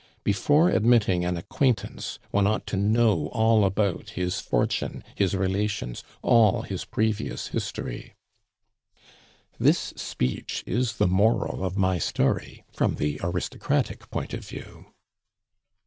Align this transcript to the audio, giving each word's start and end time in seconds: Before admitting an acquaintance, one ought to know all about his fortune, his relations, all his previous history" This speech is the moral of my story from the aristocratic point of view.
Before 0.23 0.67
admitting 0.71 1.23
an 1.25 1.37
acquaintance, 1.37 2.17
one 2.31 2.47
ought 2.47 2.65
to 2.65 2.75
know 2.75 3.27
all 3.33 3.63
about 3.63 4.09
his 4.17 4.39
fortune, 4.39 5.03
his 5.13 5.35
relations, 5.35 6.03
all 6.23 6.63
his 6.63 6.85
previous 6.85 7.49
history" 7.49 8.15
This 9.59 9.93
speech 9.95 10.63
is 10.65 10.93
the 10.97 11.07
moral 11.07 11.63
of 11.63 11.77
my 11.77 11.99
story 11.99 12.63
from 12.73 12.95
the 12.95 13.19
aristocratic 13.21 14.09
point 14.09 14.33
of 14.33 14.43
view. 14.43 14.87